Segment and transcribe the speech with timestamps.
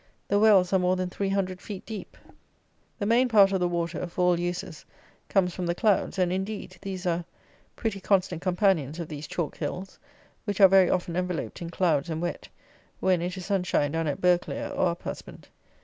[0.29, 2.17] The wells are more than three hundred feet deep.
[2.97, 4.83] The main part of the water, for all uses,
[5.29, 7.23] comes from the clouds; and, indeed, these are
[7.75, 9.99] pretty constant companions of these chalk hills,
[10.45, 12.49] which are very often enveloped in clouds and wet,
[12.99, 15.49] when it is sunshine down at Burghclere or Uphusband.